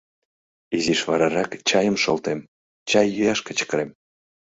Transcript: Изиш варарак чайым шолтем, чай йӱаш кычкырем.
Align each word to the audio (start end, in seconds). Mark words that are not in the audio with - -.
Изиш 0.75 1.01
варарак 1.09 1.51
чайым 1.69 1.95
шолтем, 2.03 2.39
чай 2.89 3.07
йӱаш 3.15 3.39
кычкырем. 3.47 3.89